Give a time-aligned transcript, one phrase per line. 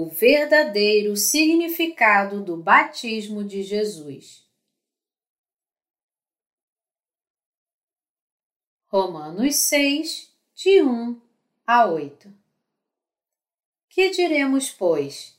[0.00, 4.48] o verdadeiro significado do batismo de Jesus.
[8.86, 11.20] Romanos 6, de 1
[11.66, 12.32] a 8.
[13.90, 15.38] Que diremos, pois?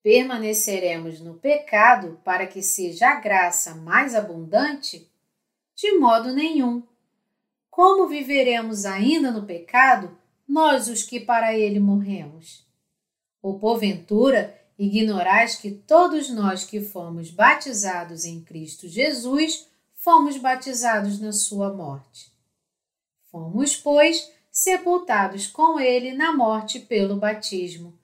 [0.00, 5.10] Permaneceremos no pecado para que seja a graça mais abundante?
[5.74, 6.86] De modo nenhum.
[7.68, 12.70] Como viveremos ainda no pecado, nós os que para ele morremos?
[13.42, 21.32] Ou porventura ignorais que todos nós que fomos batizados em Cristo Jesus fomos batizados na
[21.32, 22.32] sua morte?
[23.30, 27.98] Fomos, pois, sepultados com ele na morte pelo batismo,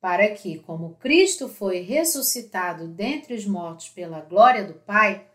[0.00, 5.26] para que, como Cristo foi ressuscitado dentre os mortos pela glória do Pai,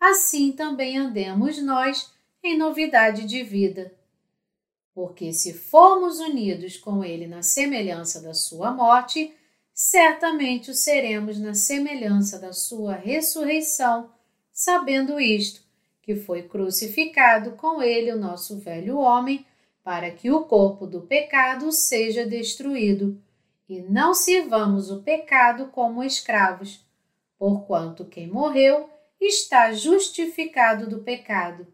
[0.00, 2.10] assim também andemos nós
[2.42, 3.92] em novidade de vida
[4.94, 9.34] porque se formos unidos com Ele na semelhança da Sua morte,
[9.74, 14.10] certamente o seremos na semelhança da Sua ressurreição,
[14.52, 15.62] sabendo isto,
[16.00, 19.44] que foi crucificado com Ele o nosso velho homem,
[19.82, 23.20] para que o corpo do pecado seja destruído,
[23.68, 26.86] e não sirvamos o pecado como escravos,
[27.36, 28.88] porquanto quem morreu
[29.20, 31.66] está justificado do pecado.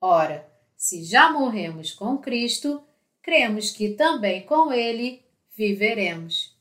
[0.00, 2.84] Ora, se já morremos com Cristo,
[3.22, 5.24] cremos que também com Ele
[5.54, 6.54] viveremos.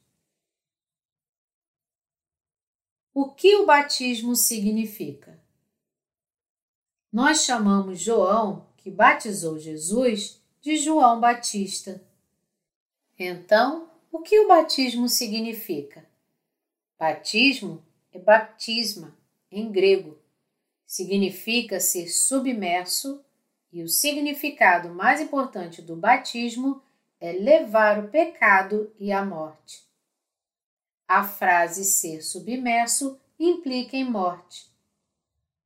[3.14, 5.40] O que o batismo significa?
[7.12, 12.04] Nós chamamos João, que batizou Jesus, de João Batista.
[13.18, 16.06] Então, o que o batismo significa?
[16.98, 19.18] Batismo é baptisma,
[19.52, 20.18] em grego.
[20.86, 23.25] Significa ser submerso
[23.76, 26.82] e o significado mais importante do batismo
[27.20, 29.84] é levar o pecado e a morte.
[31.06, 34.74] A frase ser submerso implica em morte.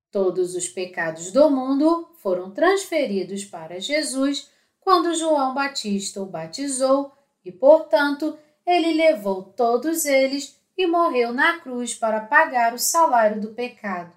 [0.10, 4.50] Todos os pecados do mundo foram transferidos para Jesus
[4.80, 7.12] quando João Batista o batizou
[7.46, 13.50] e, portanto, ele levou todos eles e morreu na cruz para pagar o salário do
[13.50, 14.12] pecado.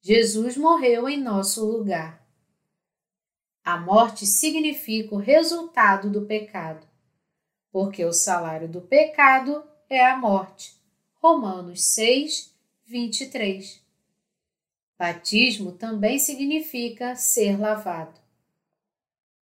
[0.00, 2.21] Jesus morreu em nosso lugar.
[3.64, 6.84] A morte significa o resultado do pecado,
[7.70, 10.74] porque o salário do pecado é a morte.
[11.20, 12.52] Romanos 6,
[12.84, 13.80] 23.
[14.98, 18.20] Batismo também significa ser lavado.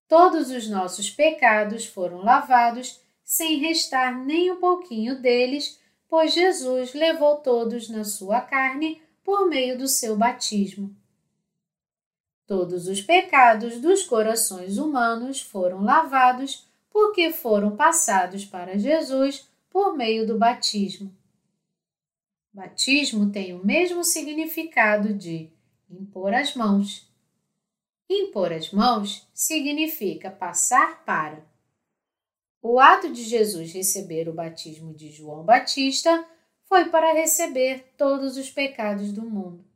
[0.08, 7.36] Todos os nossos pecados foram lavados sem restar nem um pouquinho deles, pois Jesus levou
[7.36, 10.96] todos na sua carne por meio do seu batismo.
[12.48, 20.26] Todos os pecados dos corações humanos foram lavados porque foram passados para Jesus por meio
[20.26, 21.14] do batismo.
[22.50, 25.52] Batismo tem o mesmo significado de
[25.90, 27.06] impor as mãos.
[28.08, 31.46] Impor as mãos significa passar para.
[32.62, 36.26] O ato de Jesus receber o batismo de João Batista
[36.64, 39.67] foi para receber todos os pecados do mundo.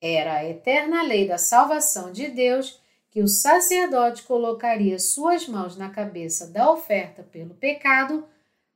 [0.00, 2.80] Era a eterna lei da salvação de Deus
[3.10, 8.26] que o sacerdote colocaria suas mãos na cabeça da oferta pelo pecado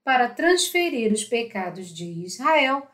[0.02, 2.86] para transferir os pecados de Israel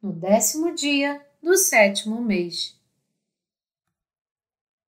[0.00, 2.80] no décimo dia do sétimo mês.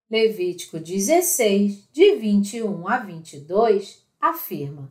[0.09, 4.89] Levítico 16, de 21 a 22, afirma: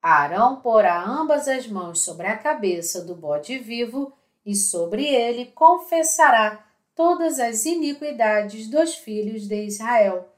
[0.00, 4.12] Arão porá ambas as mãos sobre a cabeça do bode vivo
[4.46, 6.67] e sobre ele confessará
[6.98, 10.28] todas as iniquidades dos filhos de Israel,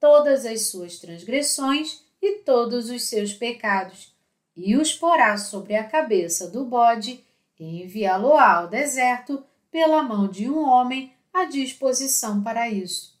[0.00, 4.12] todas as suas transgressões e todos os seus pecados,
[4.56, 7.24] e os porá sobre a cabeça do bode
[7.56, 13.16] e enviá-lo-á ao deserto pela mão de um homem à disposição para isso.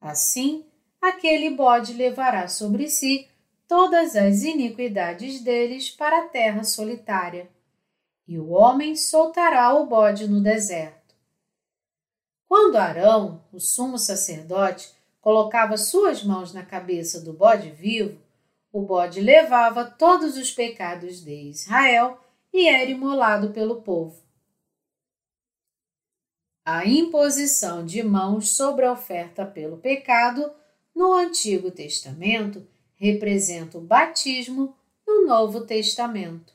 [0.00, 0.64] Assim,
[1.02, 3.28] aquele bode levará sobre si
[3.68, 7.50] todas as iniquidades deles para a terra solitária,
[8.26, 11.03] e o homem soltará o bode no deserto.
[12.56, 18.22] Quando Arão, o sumo sacerdote, colocava suas mãos na cabeça do bode vivo,
[18.72, 22.16] o bode levava todos os pecados de Israel
[22.52, 24.22] e era imolado pelo povo.
[26.64, 30.48] A imposição de mãos sobre a oferta pelo pecado
[30.94, 32.64] no Antigo Testamento
[32.94, 36.54] representa o batismo no Novo Testamento.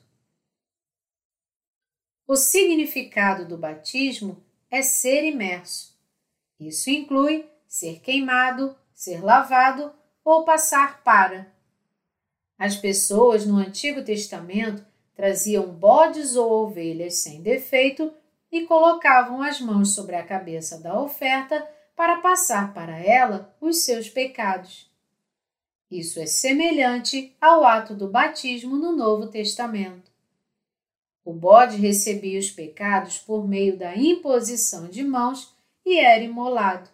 [2.26, 5.89] O significado do batismo é ser imerso.
[6.60, 9.90] Isso inclui ser queimado, ser lavado
[10.22, 11.50] ou passar para.
[12.58, 14.84] As pessoas no Antigo Testamento
[15.14, 18.12] traziam bodes ou ovelhas sem defeito
[18.52, 21.66] e colocavam as mãos sobre a cabeça da oferta
[21.96, 24.90] para passar para ela os seus pecados.
[25.90, 30.10] Isso é semelhante ao ato do batismo no Novo Testamento.
[31.24, 35.54] O bode recebia os pecados por meio da imposição de mãos
[35.84, 36.88] e era imolado.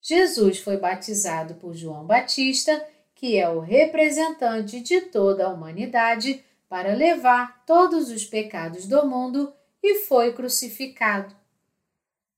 [0.00, 6.94] Jesus foi batizado por João Batista, que é o representante de toda a humanidade, para
[6.94, 9.52] levar todos os pecados do mundo
[9.82, 11.34] e foi crucificado.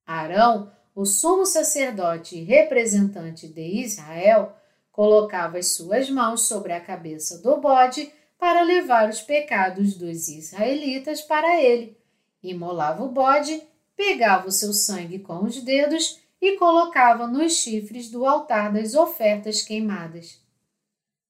[0.07, 4.55] Arão, o sumo sacerdote e representante de Israel,
[4.93, 11.21] colocava as suas mãos sobre a cabeça do bode para levar os pecados dos israelitas
[11.21, 11.99] para ele.
[12.43, 13.63] Imolava o bode,
[13.97, 19.63] pegava o seu sangue com os dedos e colocava nos chifres do altar das ofertas
[19.63, 20.41] queimadas.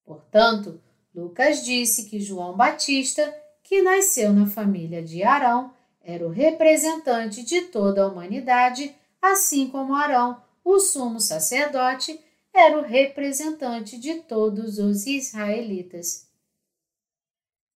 [0.04, 0.80] Portanto,
[1.14, 5.72] Lucas disse que João Batista, que nasceu na família de Arão,
[6.02, 12.20] era o representante de toda a humanidade, assim como Arão, o sumo sacerdote,
[12.52, 16.28] era o representante de todos os israelitas.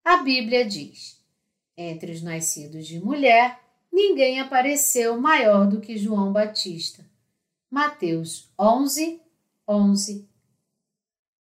[0.04, 1.20] A Bíblia diz:
[1.76, 3.58] Entre os nascidos de mulher,
[3.92, 7.04] ninguém apareceu maior do que João Batista.
[7.70, 9.20] Mateus 11,
[9.66, 10.28] 11.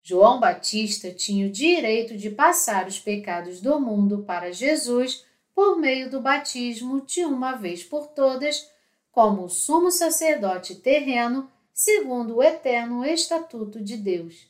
[0.02, 5.26] João Batista tinha o direito de passar os pecados do mundo para Jesus
[5.56, 8.70] por meio do batismo de uma vez por todas,
[9.12, 14.48] como sumo sacerdote terreno, segundo o eterno estatuto de Deus.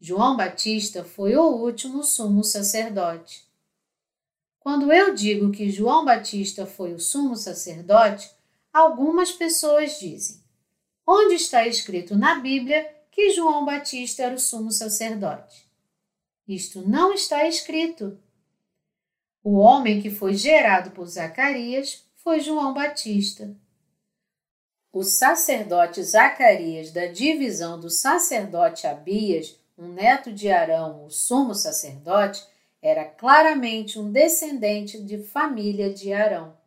[0.00, 3.44] João Batista foi o último sumo sacerdote.
[4.62, 8.30] Quando eu digo que João Batista foi o sumo sacerdote,
[8.72, 10.40] algumas pessoas dizem:
[11.04, 15.68] onde está escrito na Bíblia que João Batista era o sumo sacerdote?
[16.46, 18.16] Isto não está escrito.
[19.42, 23.56] O homem que foi gerado por Zacarias foi João Batista.
[24.92, 32.46] O sacerdote Zacarias, da divisão do sacerdote Abias, um neto de Arão, o sumo sacerdote,
[32.82, 36.60] era claramente um descendente de família de Arão.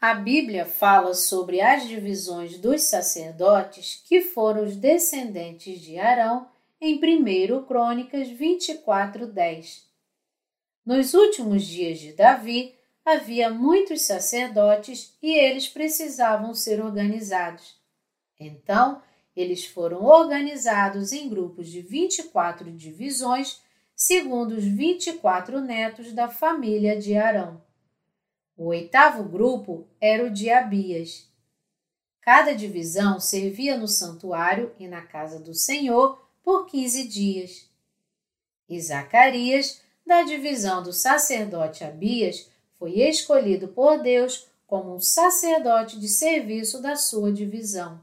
[0.00, 6.48] A Bíblia fala sobre as divisões dos sacerdotes que foram os descendentes de Arão
[6.80, 9.86] em 1 Crônicas 24:10.
[10.84, 12.74] Nos últimos dias de Davi,
[13.04, 17.76] havia muitos sacerdotes e eles precisavam ser organizados.
[18.38, 19.02] Então,
[19.34, 23.60] eles foram organizados em grupos de 24 divisões,
[24.00, 27.60] segundo os 24 netos da família de Arão.
[28.56, 31.28] O oitavo grupo era o de Abias.
[32.20, 37.68] Cada divisão servia no santuário e na casa do Senhor por quinze dias.
[38.68, 42.48] E Zacarias, da divisão do sacerdote Abias,
[42.78, 48.00] foi escolhido por Deus como um sacerdote de serviço da sua divisão.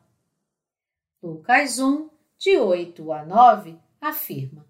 [1.24, 4.65] Lucas 1, de 8 a 9, afirma: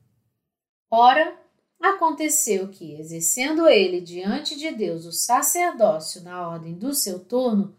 [0.98, 1.38] Ora,
[1.78, 7.76] aconteceu que, exercendo ele diante de Deus o sacerdócio na ordem do seu turno,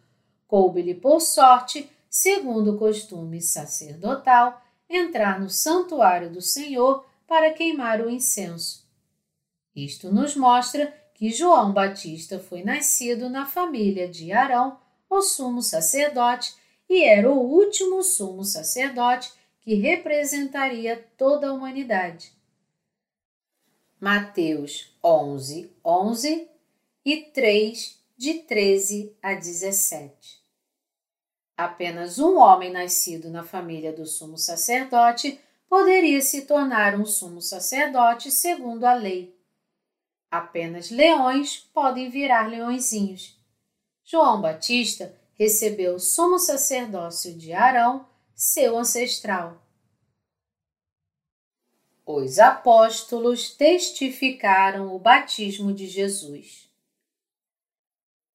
[0.46, 8.10] coube-lhe por sorte, segundo o costume sacerdotal, entrar no santuário do Senhor para queimar o
[8.10, 8.86] incenso.
[9.74, 16.54] Isto nos mostra que João Batista foi nascido na família de Arão, o sumo sacerdote,
[16.86, 19.32] e era o último sumo sacerdote
[19.62, 22.35] que representaria toda a humanidade.
[23.98, 26.50] Mateus 11, 11
[27.02, 30.38] e 3, de 13 a 17.
[31.56, 38.30] Apenas um homem nascido na família do sumo sacerdote poderia se tornar um sumo sacerdote
[38.30, 39.34] segundo a lei.
[40.30, 43.34] Apenas leões podem virar leõezinhos.
[44.04, 49.65] João Batista recebeu o sumo sacerdócio de Arão, seu ancestral.
[52.08, 56.70] Os apóstolos testificaram o batismo de Jesus.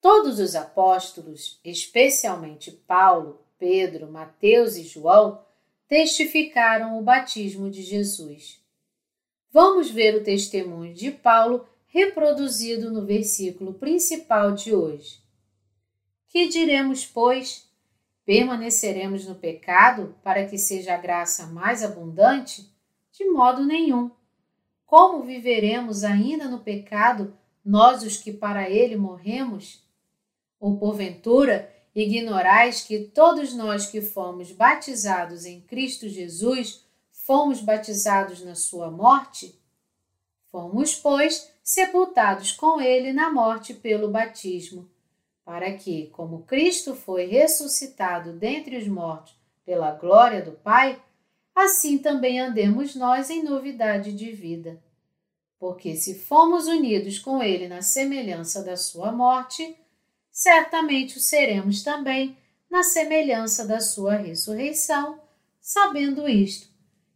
[0.01, 5.42] Todos os apóstolos, especialmente Paulo, Pedro, Mateus e João,
[5.88, 8.62] testificaram o batismo de Jesus.
[9.50, 15.22] Vamos ver o testemunho de Paulo reproduzido no versículo principal de hoje.
[16.28, 17.70] Que diremos, pois?
[18.25, 22.70] Permaneceremos no pecado para que seja a graça mais abundante?
[23.12, 24.12] De modo nenhum.
[24.86, 29.86] Como viveremos ainda no pecado, nós os que para ele morremos?
[30.60, 38.56] Ou porventura ignorais que todos nós que fomos batizados em Cristo Jesus fomos batizados na
[38.56, 39.60] sua morte?
[40.51, 44.89] Fomos, pois, sepultados com ele na morte pelo batismo,
[45.46, 51.01] para que, como Cristo foi ressuscitado dentre os mortos pela glória do Pai,
[51.55, 54.81] assim também andemos nós em novidade de vida.
[55.60, 59.75] Porque se fomos unidos com ele na semelhança da sua morte,
[60.31, 62.38] certamente o seremos também
[62.70, 65.20] na semelhança da sua ressurreição,
[65.60, 66.70] sabendo isto,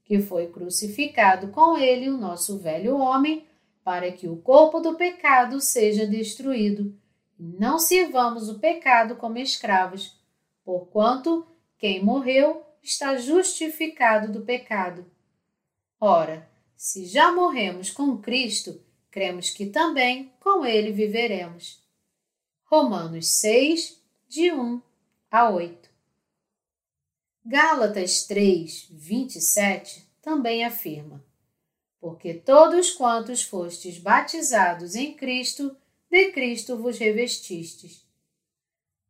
[0.03, 3.47] que foi crucificado com ele o nosso velho homem,
[3.83, 6.93] para que o corpo do pecado seja destruído,
[7.37, 10.19] não sirvamos o pecado como escravos,
[10.63, 11.45] porquanto
[11.77, 15.09] quem morreu está justificado do pecado.
[15.99, 21.83] Ora, se já morremos com Cristo, cremos que também com ele viveremos.
[22.65, 24.81] Romanos 6, de 1
[25.31, 25.89] a 8.
[27.45, 31.23] Gálatas 3, 27 também afirma:
[31.99, 35.75] Porque todos quantos fostes batizados em Cristo,
[36.09, 38.05] de Cristo vos revestistes.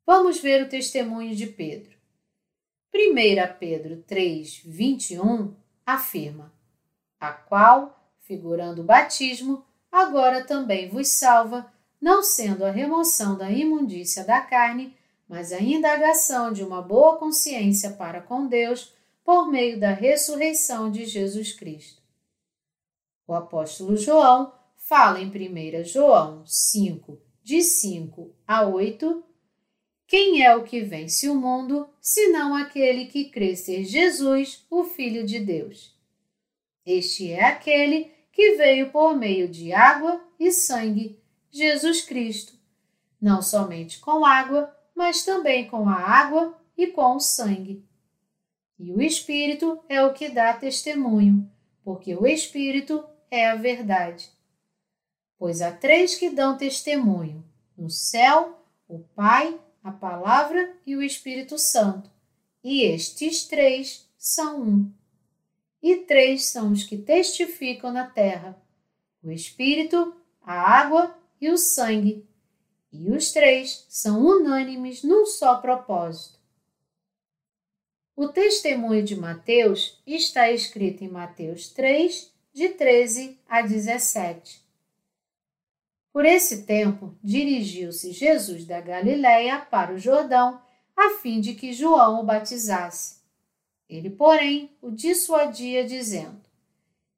[0.05, 1.95] Vamos ver o testemunho de Pedro.
[2.98, 5.54] 1 Pedro 3, 21
[5.86, 6.54] afirma:
[7.20, 14.24] A qual, figurando o batismo, agora também vos salva, não sendo a remoção da imundícia
[14.24, 14.96] da carne,
[15.28, 18.94] mas a indagação de uma boa consciência para com Deus
[19.25, 22.02] por meio da ressurreição de Jesus Cristo.
[23.28, 29.22] O apóstolo João fala em 1 João 5, de 5 a 8,
[30.08, 35.26] quem é o que vence o mundo, senão aquele que crê ser Jesus, o Filho
[35.26, 35.96] de Deus?
[36.86, 41.20] Este é aquele que veio por meio de água e sangue,
[41.50, 42.54] Jesus Cristo,
[43.20, 47.84] não somente com água, mas também com a água e com o sangue.
[48.78, 51.50] E o Espírito é o que dá testemunho,
[51.84, 54.30] porque o Espírito é a verdade.
[55.38, 57.44] Pois há três que dão testemunho:
[57.78, 62.12] no céu, o Pai, a Palavra e o Espírito Santo.
[62.62, 64.92] E estes três são um.
[65.82, 68.62] E três são os que testificam na terra:
[69.24, 72.27] o Espírito, a água e o sangue
[73.00, 76.39] e os três são unânimes num só propósito.
[78.15, 84.65] O testemunho de Mateus está escrito em Mateus 3, de 13 a 17.
[86.16, 90.62] Por esse tempo, dirigiu-se Jesus da Galiléia para o Jordão,
[90.96, 93.20] a fim de que João o batizasse.
[93.90, 96.40] Ele, porém, o dissuadia, dizendo: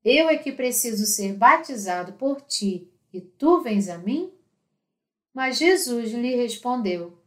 [0.03, 4.33] Eu é que preciso ser batizado por ti, e tu vens a mim?
[5.31, 7.21] Mas Jesus lhe respondeu: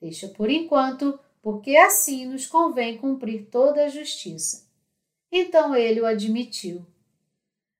[0.00, 4.70] Deixa por enquanto, porque assim nos convém cumprir toda a justiça.
[5.32, 6.86] Então ele o admitiu.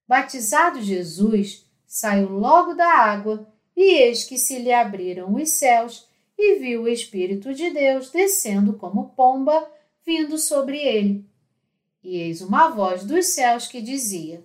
[0.08, 6.56] Batizado Jesus, saiu logo da água, e eis que se lhe abriram os céus, e
[6.60, 9.68] viu o Espírito de Deus descendo como pomba,
[10.04, 11.24] vindo sobre ele.
[12.04, 14.44] E eis uma voz dos céus que dizia: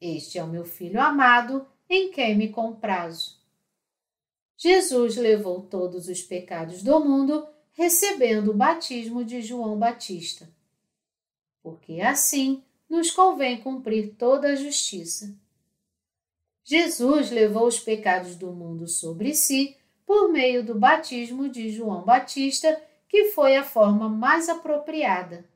[0.00, 3.36] Este é o meu filho amado, em quem me comprazo.
[4.56, 10.48] Jesus levou todos os pecados do mundo, recebendo o batismo de João Batista.
[11.62, 15.36] Porque assim nos convém cumprir toda a justiça.
[16.66, 22.78] Jesus levou os pecados do mundo sobre si por meio do batismo de João Batista,
[23.08, 25.48] que foi a forma mais apropriada.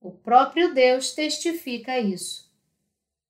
[0.00, 2.50] O próprio Deus testifica isso.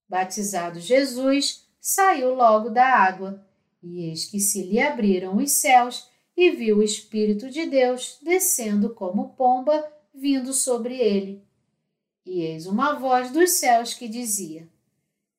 [0.09, 3.45] Batizado Jesus, saiu logo da água
[3.83, 8.95] e eis que se lhe abriram os céus, e viu o Espírito de Deus descendo
[8.95, 9.85] como pomba,
[10.15, 11.45] vindo sobre ele.
[12.25, 14.69] E eis uma voz dos céus que dizia: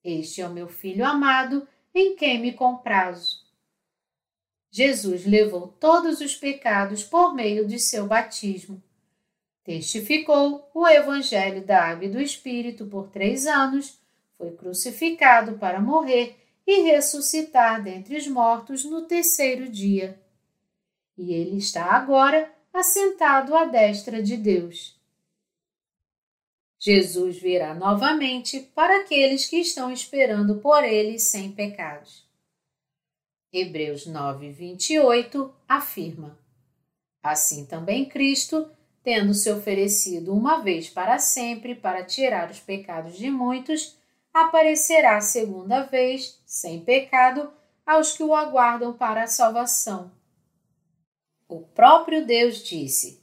[0.04, 3.42] Este é o meu filho amado, em quem me comprazo.
[4.72, 8.82] Jesus levou todos os pecados por meio de seu batismo.
[9.64, 14.00] Testificou o Evangelho da Água e do Espírito por três anos,
[14.38, 20.20] foi crucificado para morrer e ressuscitar dentre os mortos no terceiro dia.
[21.18, 25.00] E ele está agora assentado à destra de Deus.
[26.84, 32.28] Jesus virá novamente para aqueles que estão esperando por ele sem pecados.
[33.54, 36.40] Hebreus 9, 28 afirma:
[37.22, 38.68] Assim também Cristo,
[39.04, 43.96] tendo se oferecido uma vez para sempre para tirar os pecados de muitos,
[44.34, 47.54] aparecerá segunda vez, sem pecado,
[47.86, 50.12] aos que o aguardam para a salvação.
[51.48, 53.21] O próprio Deus disse: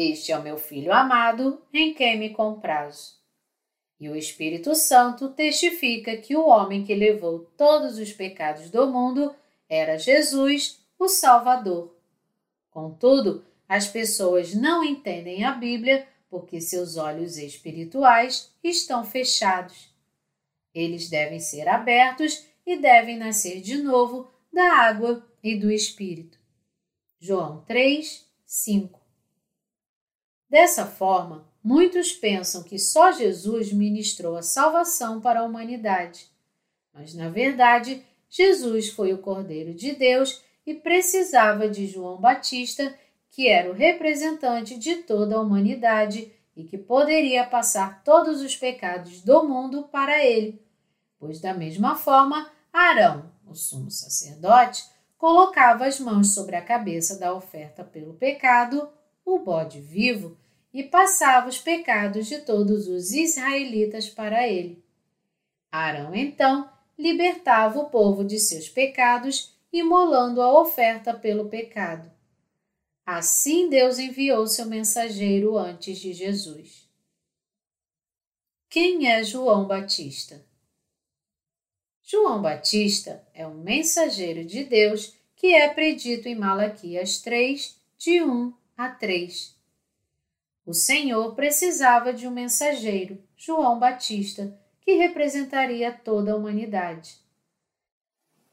[0.00, 3.16] Este é o meu filho amado, em quem me comprazo.
[3.98, 9.34] E o Espírito Santo testifica que o homem que levou todos os pecados do mundo
[9.68, 11.98] era Jesus, o Salvador.
[12.70, 19.92] Contudo, as pessoas não entendem a Bíblia porque seus olhos espirituais estão fechados.
[20.72, 26.38] Eles devem ser abertos e devem nascer de novo da água e do Espírito.
[27.18, 28.97] João 3, 5
[30.48, 36.26] Dessa forma, muitos pensam que só Jesus ministrou a salvação para a humanidade.
[36.92, 42.94] Mas, na verdade, Jesus foi o Cordeiro de Deus e precisava de João Batista,
[43.30, 49.22] que era o representante de toda a humanidade e que poderia passar todos os pecados
[49.22, 50.60] do mundo para ele.
[51.18, 54.84] Pois, da mesma forma, Arão, o sumo sacerdote,
[55.16, 58.88] colocava as mãos sobre a cabeça da oferta pelo pecado
[59.34, 60.36] o bode vivo
[60.72, 64.82] e passava os pecados de todos os israelitas para ele.
[65.70, 72.10] Arão então libertava o povo de seus pecados, imolando a oferta pelo pecado.
[73.04, 76.88] Assim Deus enviou seu mensageiro antes de Jesus.
[78.68, 80.44] Quem é João Batista?
[82.02, 88.52] João Batista é um mensageiro de Deus que é predito em Malaquias 3, de 1
[88.78, 89.56] a 3.
[90.64, 97.16] O Senhor precisava de um mensageiro, João Batista, que representaria toda a humanidade.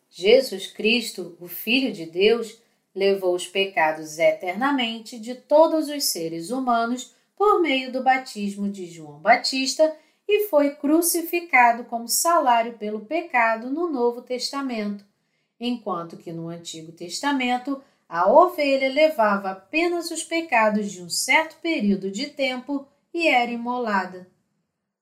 [0.10, 2.60] Jesus Cristo, o Filho de Deus,
[2.96, 9.20] levou os pecados eternamente de todos os seres humanos por meio do batismo de João
[9.20, 9.96] Batista
[10.28, 15.06] e foi crucificado como salário pelo pecado no Novo Testamento,
[15.60, 22.12] enquanto que no Antigo Testamento a ovelha levava apenas os pecados de um certo período
[22.12, 24.30] de tempo e era imolada.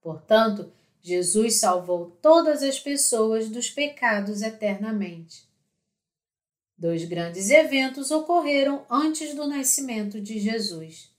[0.02, 5.48] Portanto, Jesus salvou todas as pessoas dos pecados eternamente.
[6.78, 11.14] Dois grandes eventos ocorreram antes do nascimento de Jesus.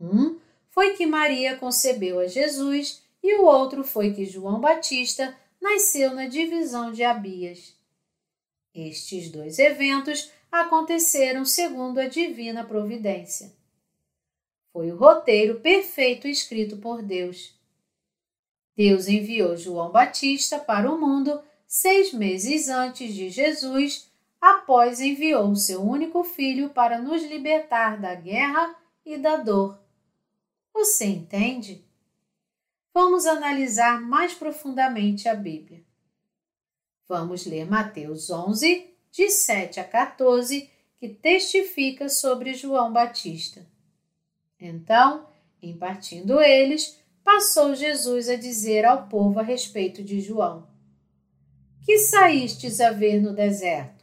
[0.00, 0.38] Um
[0.70, 6.26] foi que Maria concebeu a Jesus e o outro foi que João Batista nasceu na
[6.26, 7.76] divisão de Abias.
[8.74, 13.50] Estes dois eventos aconteceram segundo a divina providência.
[14.70, 17.58] Foi o roteiro perfeito escrito por Deus.
[18.76, 25.82] Deus enviou João Batista para o mundo seis meses antes de Jesus, após enviou seu
[25.82, 29.78] único filho para nos libertar da guerra e da dor.
[30.74, 31.84] Você entende?
[32.92, 35.82] Vamos analisar mais profundamente a Bíblia.
[37.08, 43.64] Vamos ler Mateus 11, de 7 a 14, que testifica sobre João Batista.
[44.58, 45.28] Então,
[45.62, 50.66] em partindo eles, passou Jesus a dizer ao povo a respeito de João:
[51.84, 54.02] Que saístes a ver no deserto?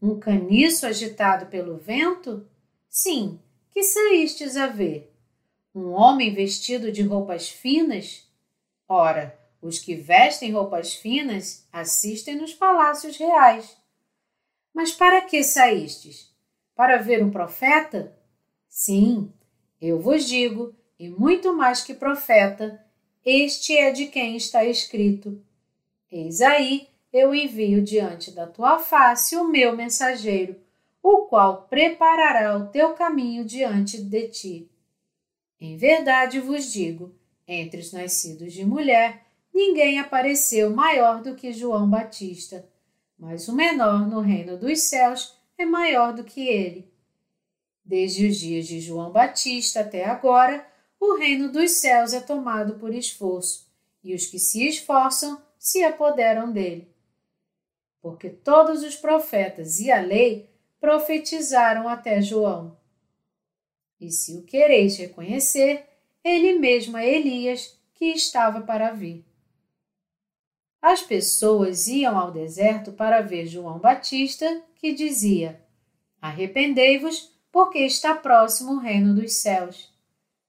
[0.00, 2.46] Um caniço agitado pelo vento?
[2.88, 3.38] Sim,
[3.70, 5.14] que saístes a ver?
[5.74, 8.28] Um homem vestido de roupas finas?
[8.88, 13.76] Ora, os que vestem roupas finas assistem nos palácios reais.
[14.72, 16.32] Mas para que saístes?
[16.74, 18.16] Para ver um profeta?
[18.68, 19.32] Sim,
[19.80, 22.82] eu vos digo, e muito mais que profeta,
[23.24, 25.44] este é de quem está escrito:
[26.10, 30.56] Eis aí, eu envio diante da tua face o meu mensageiro,
[31.02, 34.70] o qual preparará o teu caminho diante de ti.
[35.60, 37.14] Em verdade vos digo:
[37.46, 42.66] entre os nascidos de mulher, ninguém apareceu maior do que João Batista
[43.22, 46.92] mas o menor no reino dos céus é maior do que ele.
[47.84, 50.66] Desde os dias de João Batista até agora,
[50.98, 53.70] o reino dos céus é tomado por esforço,
[54.02, 56.92] e os que se esforçam se apoderam dele.
[58.00, 62.76] Porque todos os profetas e a lei profetizaram até João.
[64.00, 65.86] E se o quereis reconhecer,
[66.24, 69.24] ele mesmo é Elias que estava para vir.
[70.82, 75.64] As pessoas iam ao deserto para ver João Batista, que dizia:
[76.20, 79.94] Arrependei-vos, porque está próximo o reino dos céus.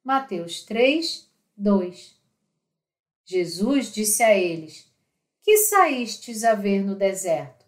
[0.03, 2.15] Mateus 3, 2.
[3.23, 4.91] Jesus disse a eles:
[5.43, 7.63] Que saístes a ver no deserto?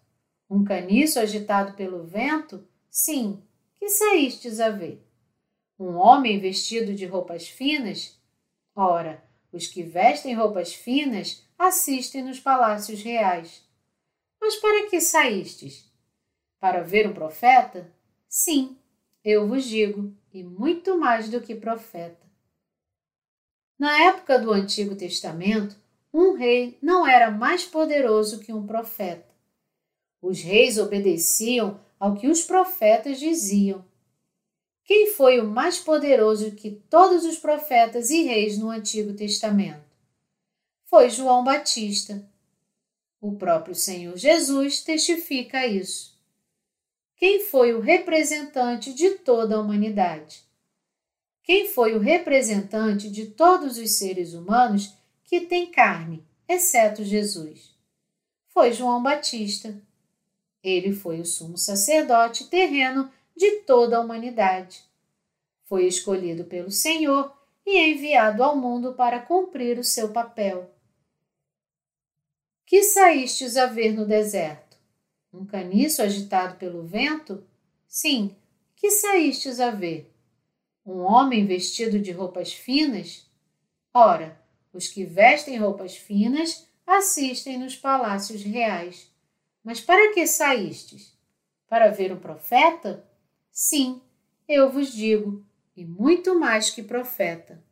[0.50, 2.66] Um caniço agitado pelo vento?
[2.90, 3.40] Sim,
[3.76, 5.06] que saístes a ver?
[5.78, 8.18] Um homem vestido de roupas finas?
[8.74, 13.62] Ora, os que vestem roupas finas assistem nos palácios reais.
[14.40, 15.90] Mas para que saístes?
[16.58, 17.92] Para ver um profeta?
[18.28, 18.76] Sim,
[19.24, 22.26] eu vos digo, e muito mais do que profeta.
[23.78, 25.76] Na época do Antigo Testamento,
[26.12, 29.34] um rei não era mais poderoso que um profeta.
[30.22, 33.84] Os reis obedeciam ao que os profetas diziam.
[34.84, 39.85] Quem foi o mais poderoso que todos os profetas e reis no Antigo Testamento?
[40.88, 42.24] Foi João Batista.
[43.20, 46.16] O próprio Senhor Jesus testifica isso.
[47.16, 50.44] Quem foi o representante de toda a humanidade?
[51.42, 54.94] Quem foi o representante de todos os seres humanos
[55.24, 57.74] que têm carne, exceto Jesus?
[58.48, 59.74] Foi João Batista.
[60.62, 64.84] Ele foi o sumo sacerdote terreno de toda a humanidade.
[65.64, 70.75] Foi escolhido pelo Senhor e enviado ao mundo para cumprir o seu papel.
[72.66, 74.76] Que saístes a ver no deserto?
[75.32, 77.46] Um caniço agitado pelo vento?
[77.86, 78.34] Sim,
[78.74, 80.12] que saístes a ver?
[80.84, 83.30] Um homem vestido de roupas finas?
[83.94, 84.36] Ora,
[84.72, 89.14] os que vestem roupas finas assistem nos palácios reais.
[89.62, 91.16] Mas para que saístes?
[91.68, 93.08] Para ver um profeta?
[93.48, 94.02] Sim,
[94.48, 97.64] eu vos digo, e muito mais que profeta.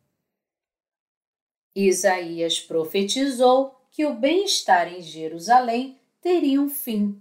[1.75, 7.17] Isaías profetizou que o bem-estar em Jerusalém teria um fim.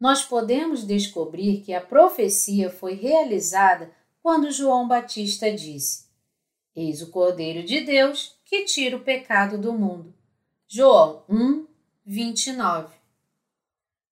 [0.00, 6.06] Nós podemos descobrir que a profecia foi realizada quando João Batista disse:
[6.74, 10.14] Eis o Cordeiro de Deus que tira o pecado do mundo.
[10.66, 11.66] João 1,
[12.02, 12.96] 29.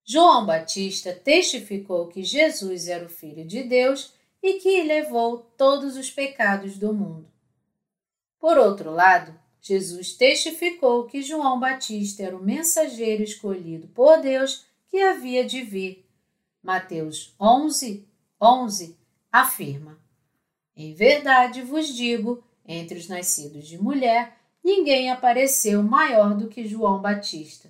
[0.05, 6.11] João Batista testificou que Jesus era o Filho de Deus e que levou todos os
[6.11, 7.27] pecados do mundo.
[8.37, 15.01] Por outro lado, Jesus testificou que João Batista era o mensageiro escolhido por Deus que
[15.01, 16.09] havia de vir.
[16.63, 18.07] Mateus 11,
[18.41, 18.97] 11
[19.29, 19.99] afirma:
[20.73, 27.01] Em verdade vos digo, entre os nascidos de mulher, ninguém apareceu maior do que João
[27.01, 27.69] Batista.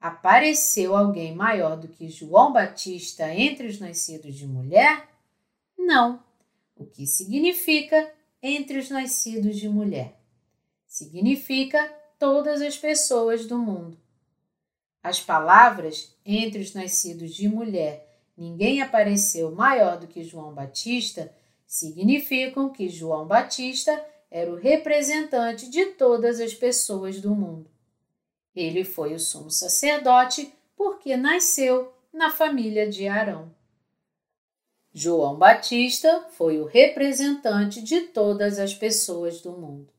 [0.00, 5.08] Apareceu alguém maior do que João Batista entre os nascidos de mulher?
[5.76, 6.22] Não.
[6.74, 8.10] O que significa
[8.42, 10.25] entre os nascidos de mulher?
[10.96, 13.98] Significa todas as pessoas do mundo.
[15.02, 21.30] As palavras entre os nascidos de mulher, ninguém apareceu maior do que João Batista,
[21.66, 27.70] significam que João Batista era o representante de todas as pessoas do mundo.
[28.54, 33.54] Ele foi o sumo sacerdote porque nasceu na família de Arão.
[34.94, 39.94] João Batista foi o representante de todas as pessoas do mundo.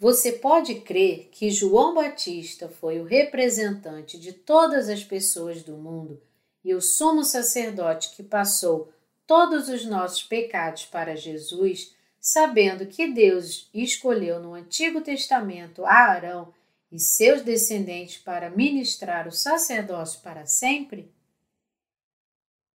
[0.00, 6.22] Você pode crer que João Batista foi o representante de todas as pessoas do mundo
[6.64, 8.90] e o sumo sacerdote que passou
[9.26, 16.54] todos os nossos pecados para Jesus, sabendo que Deus escolheu no Antigo Testamento a Arão
[16.90, 21.12] e seus descendentes para ministrar o sacerdócio para sempre?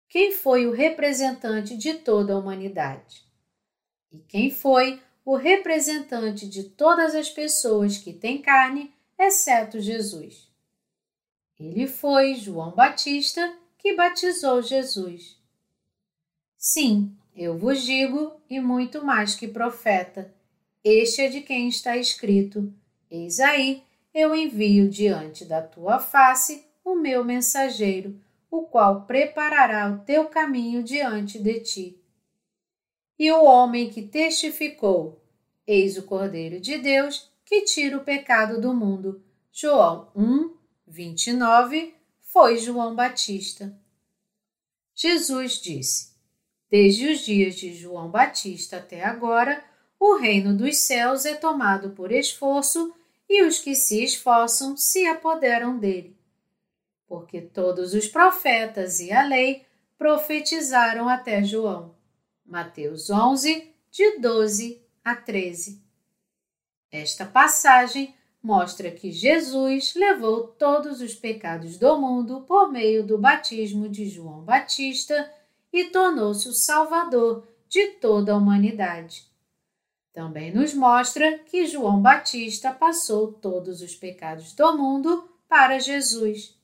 [0.07, 3.25] Quem foi o representante de toda a humanidade?
[4.11, 10.47] E quem foi o representante de todas as pessoas que têm carne, exceto Jesus?
[11.59, 15.41] Ele foi João Batista que batizou Jesus.
[16.55, 20.33] Sim, eu vos digo, e muito mais que profeta,
[20.83, 22.71] este é de quem está escrito:
[23.09, 23.83] Eis aí
[24.13, 28.19] eu envio diante da tua face o meu mensageiro,
[28.51, 32.04] o qual preparará o teu caminho diante de ti.
[33.17, 35.21] E o homem que testificou:
[35.65, 39.23] Eis o Cordeiro de Deus que tira o pecado do mundo.
[39.51, 40.53] João 1,
[40.87, 43.73] 29, foi João Batista.
[44.93, 46.13] Jesus disse:
[46.69, 49.63] Desde os dias de João Batista até agora,
[49.99, 52.93] o reino dos céus é tomado por esforço
[53.29, 56.15] e os que se esforçam se apoderam dele.
[57.07, 59.65] Porque todos os profetas e a lei
[59.97, 61.94] profetizaram até João.
[62.45, 65.81] Mateus 11, de 12 a 13.
[66.91, 73.89] Esta passagem mostra que Jesus levou todos os pecados do mundo por meio do batismo
[73.89, 75.33] de João Batista
[75.73, 79.25] e tornou-se o Salvador de toda a humanidade.
[80.13, 86.55] Também nos mostra que João Batista passou todos os pecados do mundo para Jesus.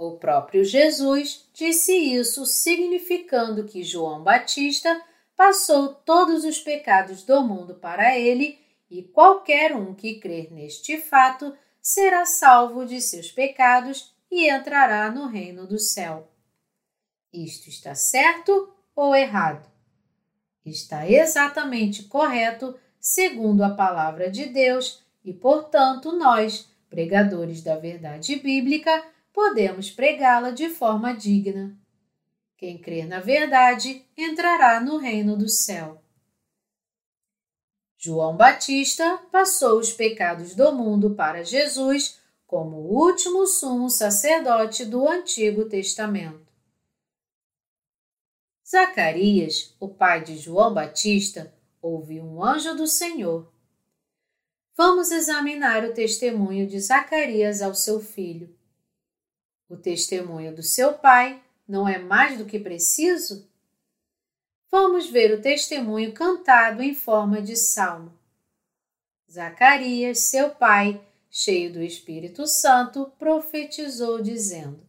[0.00, 4.98] O próprio Jesus disse isso, significando que João Batista
[5.36, 8.58] passou todos os pecados do mundo para ele
[8.90, 15.26] e qualquer um que crer neste fato será salvo de seus pecados e entrará no
[15.26, 16.32] reino do céu.
[17.30, 19.70] Isto está certo ou errado?
[20.64, 29.04] Está exatamente correto segundo a palavra de Deus e, portanto, nós, pregadores da verdade bíblica,
[29.32, 31.76] podemos pregá-la de forma digna.
[32.56, 36.02] Quem crer na verdade entrará no reino do céu.
[37.96, 45.08] João Batista passou os pecados do mundo para Jesus como o último sumo sacerdote do
[45.08, 46.50] Antigo Testamento.
[48.68, 53.52] Zacarias, o pai de João Batista, ouviu um anjo do Senhor.
[54.76, 58.56] Vamos examinar o testemunho de Zacarias ao seu filho.
[59.70, 63.48] O testemunho do seu pai não é mais do que preciso?
[64.68, 68.12] Vamos ver o testemunho cantado em forma de salmo.
[69.30, 74.84] Zacarias, seu pai, cheio do Espírito Santo, profetizou, dizendo: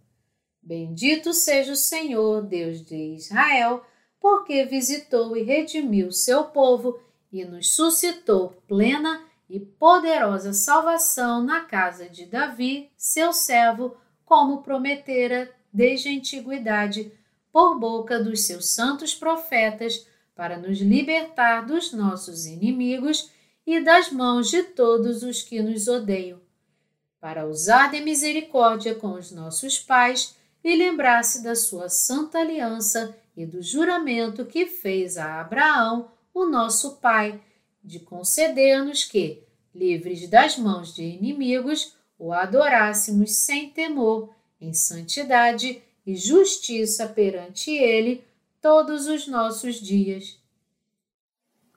[0.59, 3.85] Bendito seja o Senhor, Deus de Israel,
[4.19, 6.99] porque visitou e redimiu seu povo
[7.31, 13.95] e nos suscitou plena e poderosa salvação na casa de Davi, seu servo,
[14.31, 17.11] como prometera desde a antiguidade,
[17.51, 23.29] por boca dos seus santos profetas, para nos libertar dos nossos inimigos
[23.67, 26.39] e das mãos de todos os que nos odeiam,
[27.19, 33.45] para usar de misericórdia com os nossos pais e lembrar-se da sua santa aliança e
[33.45, 37.37] do juramento que fez a Abraão, o nosso pai,
[37.83, 39.43] de conceder-nos que,
[39.75, 44.29] livres das mãos de inimigos, o adorássemos sem temor
[44.61, 48.23] em santidade e justiça perante Ele
[48.61, 50.37] todos os nossos dias.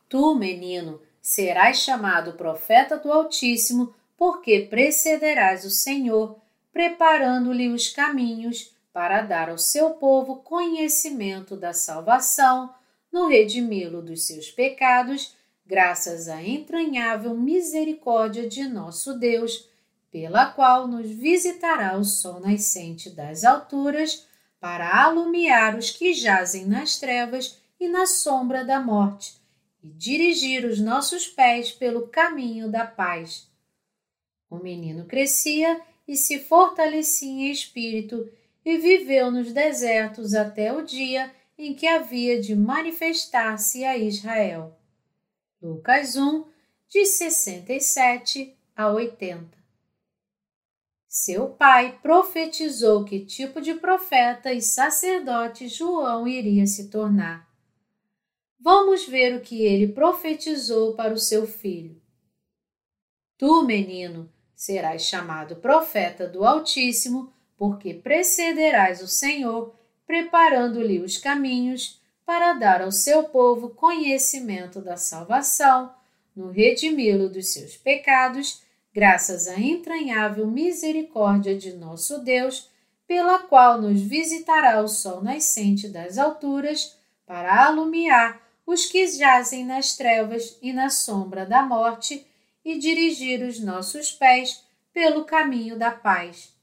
[0.06, 6.36] Tu, menino, serás chamado profeta do Altíssimo, porque precederás o Senhor,
[6.70, 12.74] preparando-lhe os caminhos para dar ao seu povo conhecimento da salvação,
[13.10, 19.72] no redimi-lo dos seus pecados, graças à entranhável misericórdia de nosso Deus
[20.14, 24.24] pela qual nos visitará o sol nascente das alturas,
[24.60, 29.34] para alumiar os que jazem nas trevas e na sombra da morte,
[29.82, 33.50] e dirigir os nossos pés pelo caminho da paz.
[34.48, 38.30] O menino crescia e se fortalecia em espírito
[38.64, 44.78] e viveu nos desertos até o dia em que havia de manifestar-se a Israel.
[45.60, 46.44] Lucas 1,
[46.88, 49.63] de 67 a 80.
[51.16, 57.48] Seu pai profetizou que tipo de profeta e sacerdote João iria se tornar.
[58.58, 62.02] Vamos ver o que ele profetizou para o seu filho.
[63.38, 69.72] Tu, menino, serás chamado profeta do Altíssimo, porque precederás o Senhor,
[70.04, 75.94] preparando-lhe os caminhos para dar ao seu povo conhecimento da salvação,
[76.34, 78.63] no redimi-lo dos seus pecados
[78.94, 82.70] graças à entranhável misericórdia de nosso Deus,
[83.08, 89.96] pela qual nos visitará o sol nascente das alturas, para alumiar os que jazem nas
[89.96, 92.24] trevas e na sombra da morte
[92.64, 96.54] e dirigir os nossos pés pelo caminho da paz.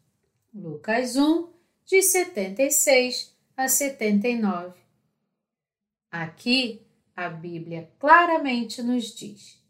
[0.53, 1.49] Lucas 1,
[1.85, 4.79] de 76 a 79.
[6.09, 6.81] Aqui
[7.15, 9.61] a Bíblia claramente nos diz: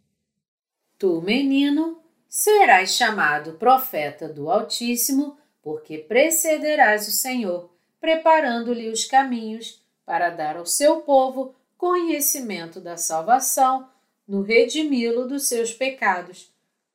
[0.97, 10.29] Tu, menino, serás chamado profeta do Altíssimo, porque precederás o Senhor, preparando-lhe os caminhos para
[10.29, 13.89] dar ao seu povo conhecimento da salvação,
[14.25, 16.49] no redimi-lo dos seus pecados.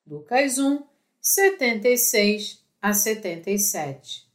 [0.07, 0.83] Lucas 1,
[1.20, 4.27] 76 a 77.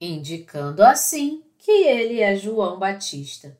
[0.00, 3.56] Indicando assim que ele é João Batista.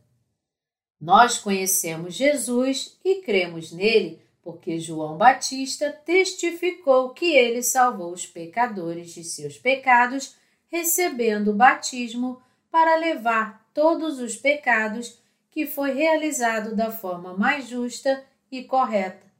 [1.00, 9.11] Nós conhecemos Jesus e cremos nele porque João Batista testificou que ele salvou os pecadores
[9.11, 10.37] de seus pecados,
[10.68, 18.24] recebendo o batismo para levar todos os pecados, que foi realizado da forma mais justa
[18.50, 19.30] e correta.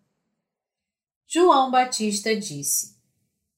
[1.27, 2.95] João Batista disse: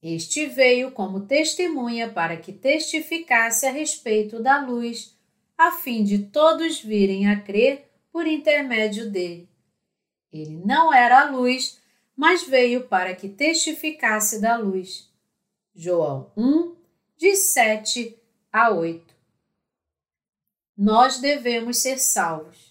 [0.01, 5.19] Este veio como testemunha para que testificasse a respeito da luz,
[5.59, 9.50] a fim de todos virem a crer por intermédio dele.
[10.33, 11.81] Ele não era a luz,
[12.17, 15.11] mas veio para que testificasse da luz.
[15.75, 16.77] João 1,
[17.17, 18.19] de 7
[18.53, 19.15] a 8.
[20.77, 22.71] Nós devemos ser salvos.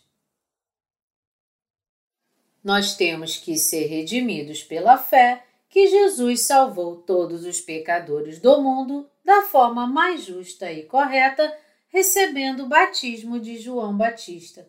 [2.63, 9.09] Nós temos que ser redimidos pela fé que Jesus salvou todos os pecadores do mundo
[9.23, 11.55] da forma mais justa e correta,
[11.87, 14.67] recebendo o batismo de João Batista.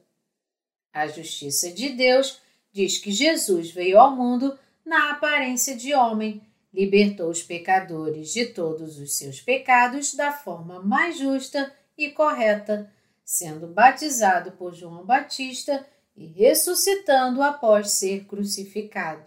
[0.93, 2.41] A justiça de Deus
[2.73, 8.99] diz que Jesus veio ao mundo na aparência de homem, libertou os pecadores de todos
[8.99, 12.93] os seus pecados da forma mais justa e correta,
[13.25, 19.25] sendo batizado por João Batista e ressuscitando após ser crucificado.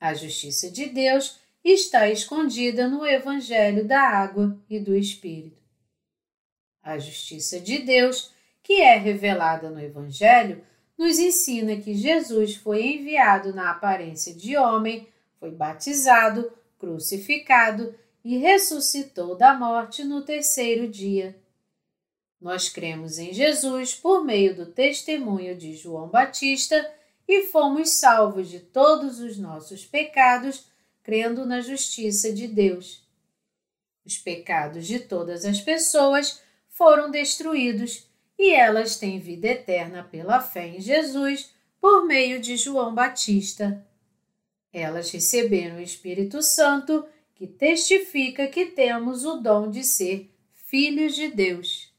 [0.00, 5.62] A justiça de Deus está escondida no Evangelho da Água e do Espírito.
[6.82, 8.30] A justiça de Deus,
[8.62, 10.62] que é revelada no Evangelho,
[10.96, 19.36] nos ensina que Jesus foi enviado na aparência de homem, foi batizado, crucificado e ressuscitou
[19.36, 21.36] da morte no terceiro dia.
[22.40, 26.90] Nós cremos em Jesus por meio do testemunho de João Batista
[27.26, 30.66] e fomos salvos de todos os nossos pecados,
[31.02, 33.02] crendo na justiça de Deus.
[34.04, 38.06] Os pecados de todas as pessoas foram destruídos
[38.38, 43.86] e elas têm vida eterna pela fé em Jesus por meio de João Batista.
[44.72, 51.28] Elas receberam o Espírito Santo, que testifica que temos o dom de ser filhos de
[51.28, 51.93] Deus.